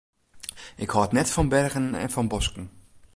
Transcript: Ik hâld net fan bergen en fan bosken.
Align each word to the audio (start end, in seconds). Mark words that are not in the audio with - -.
Ik 0.83 0.91
hâld 0.95 1.11
net 1.17 1.31
fan 1.33 1.49
bergen 1.53 1.87
en 2.03 2.13
fan 2.15 2.27
bosken. 2.31 2.65